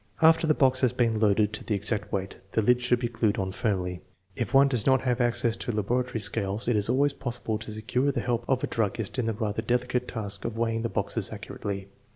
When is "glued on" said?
3.07-3.51